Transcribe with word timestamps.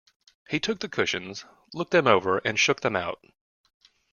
He 0.49 0.59
took 0.59 0.79
the 0.79 0.89
cushions, 0.89 1.45
looked 1.75 1.91
them 1.91 2.07
over 2.07 2.39
and 2.39 2.59
shook 2.59 2.81
them 2.81 2.95
out. 2.95 3.23